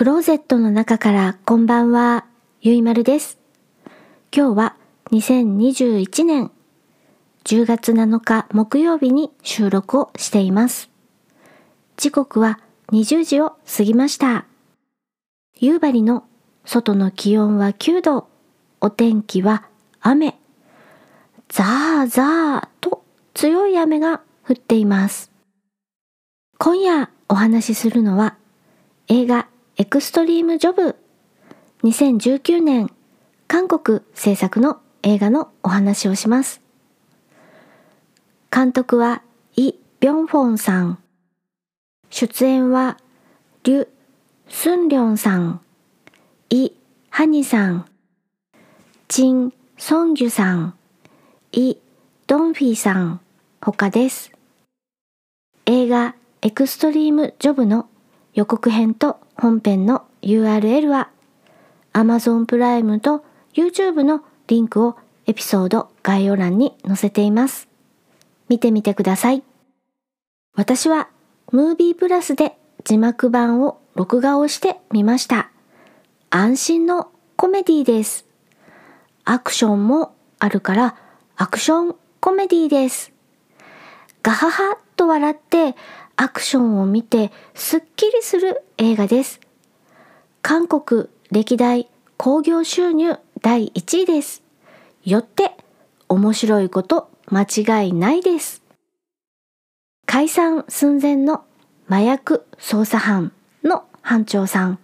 [0.00, 2.24] クローゼットの中からこんばんは、
[2.62, 3.38] ゆいまるです。
[4.34, 4.76] 今日は
[5.10, 6.50] 2021年
[7.44, 10.88] 10月7日木曜日に収録をしています。
[11.98, 12.60] 時刻は
[12.92, 14.46] 20時を過ぎました。
[15.58, 16.24] 夕張の
[16.64, 18.26] 外の気温は9度、
[18.80, 19.66] お天気は
[20.00, 20.38] 雨。
[21.50, 23.04] ザーザーと
[23.34, 25.30] 強い雨が降っています。
[26.56, 28.38] 今夜お話しするのは
[29.08, 29.49] 映画
[29.80, 30.96] エクストリームジョブ
[31.84, 32.90] 2019年
[33.48, 36.60] 韓国制作の映画のお話をします。
[38.54, 39.22] 監督は
[39.56, 40.98] イ・ビョンフォンさん。
[42.10, 42.98] 出演は
[43.62, 43.88] リュ・
[44.50, 45.62] スンリョンさん、
[46.50, 46.72] イ・
[47.08, 47.86] ハニさん、
[49.08, 50.74] チン・ソンギュさん、
[51.52, 51.78] イ・
[52.26, 53.20] ドンフィーさん、
[53.62, 54.30] 他です。
[55.64, 57.88] 映画エクストリームジョブの
[58.40, 61.10] 予告編と本編の URL は
[61.92, 63.22] Amazon プライムと
[63.52, 67.68] YouTube のリンクをエピソード概要欄に載せています。
[68.48, 69.42] 見てみてください。
[70.54, 71.10] 私は
[71.52, 75.50] ムービープラスで字幕版を録画をしてみました。
[76.30, 78.24] 安心のコメディです。
[79.26, 80.96] アクションもあるから
[81.36, 83.12] アクションコメディです。
[84.22, 85.76] ガハハッと笑って
[86.16, 89.40] アクションを見てすっきりする映画です。
[90.42, 94.42] 韓国歴代興行収入第1位です。
[95.02, 95.52] よって
[96.10, 98.62] 面白いこと間違いないです。
[100.04, 101.44] 解散寸前の
[101.88, 103.32] 麻薬捜査班
[103.64, 104.78] の班長さん、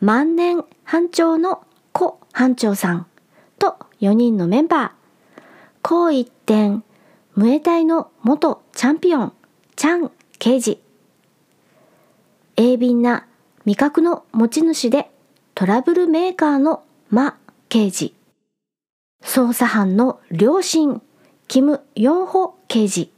[0.00, 3.06] 万年班長の子班長さん
[3.58, 5.40] と4人のメンバー、
[5.82, 6.84] こう一点、
[7.34, 9.32] ムエタイの元チャンピオン、
[9.76, 10.80] チャン刑事。
[12.56, 13.26] 鋭敏な
[13.66, 15.10] 味覚の持ち主で
[15.54, 17.36] トラブルメーカーのマ
[17.68, 18.14] 刑事。
[19.22, 21.02] 捜査班の両親、
[21.46, 23.12] キム・ヨンホ刑事。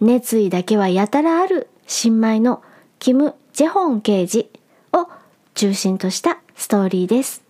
[0.00, 2.62] 熱意だけはやたらある新米の
[2.98, 4.50] キム・ジェホン刑事
[4.94, 5.08] を
[5.52, 7.42] 中心としたストーリーです。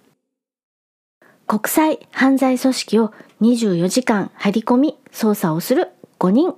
[1.47, 6.57] 国際犯罪組織を24時間張り込み捜査をする5人。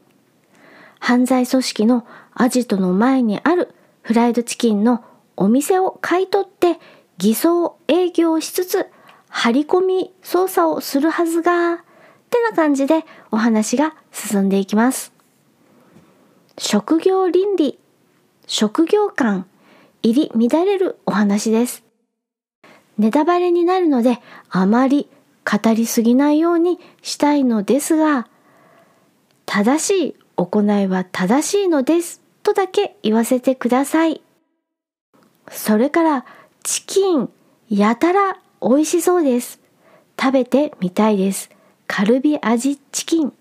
[1.01, 5.03] 犯罪組織のアジトの前にあるフライドチキンの
[5.37, 6.79] お店を買い取って
[7.19, 8.87] 偽装営業しつつ
[9.29, 11.79] 張り込み捜査をするはずが、っ
[12.31, 15.13] てな感じでお話が進んでいきます。
[16.59, 17.79] 職業倫理、
[18.47, 19.47] 職業観、
[20.03, 21.83] 入り乱れるお話です。
[22.99, 24.19] ネタバレになるので
[24.51, 25.09] あまり
[25.51, 28.29] 語りすぎないようにしたいのですが、
[29.47, 30.17] 正しい
[30.47, 34.23] 行いは正しいのですとだけ言わせてください。
[35.51, 36.25] それから
[36.63, 37.29] チキン
[37.69, 39.61] やたら美味しそうです。
[40.19, 41.51] 食べてみたいです。
[41.87, 43.35] カルビ味チキン。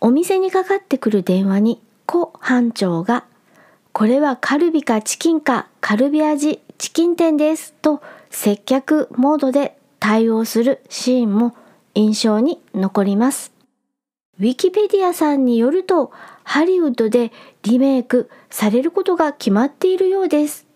[0.00, 3.24] お店にかかってくる電話にコ班長が
[3.92, 11.54] これはカルビかチキンかカルビ味チキン店ですと接客モードで対応するシーンも
[11.94, 13.59] 印象に残ります。
[14.40, 16.12] ウィキペディアさんによると
[16.44, 17.30] ハリウッドで
[17.62, 20.66] リメイクされることが決まっているようです。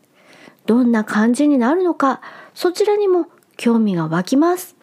[0.66, 2.20] どんな感じになるのか
[2.52, 3.26] そちらにも
[3.56, 4.76] 興味が湧きます。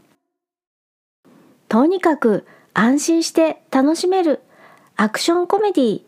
[1.70, 4.42] とにかく安心して楽しめる
[4.96, 6.02] アクションコメディ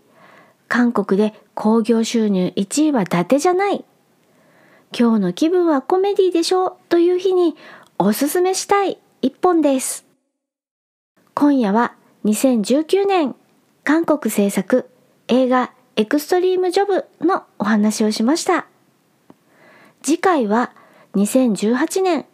[0.67, 3.85] 韓国で興行収入1位は伊達じゃない。
[4.97, 7.55] 今日の気分はコメディでしょという日に
[7.99, 10.07] おすすめしたい一本です。
[11.35, 11.93] 今夜は
[12.25, 13.35] 2019年
[13.83, 14.89] 韓国制作
[15.27, 18.65] 映画エクストリームジョブのお話をしました。
[20.01, 20.71] 次回は
[21.15, 22.25] 2018年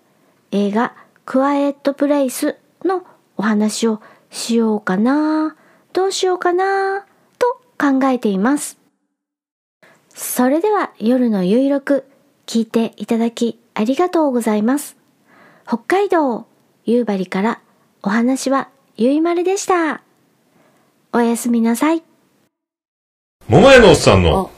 [0.51, 0.95] 映画
[1.25, 3.03] クワイエットプレイスの
[3.35, 3.99] お話を
[4.29, 5.55] しようかな
[5.91, 7.05] どうしようかな
[7.39, 8.78] と考えています。
[10.09, 12.05] それでは夜のゆいろく
[12.45, 14.97] 聞いていただきありがとうございます。
[15.66, 16.46] 北海道
[16.85, 17.61] 夕張から
[18.03, 18.69] お話は
[19.01, 20.01] ゆいまるでした。
[21.13, 22.03] おやすみなさい。
[23.47, 24.51] 桃屋のおっさんのオ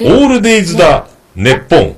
[0.00, 1.96] ールデイズだ、ネッポン。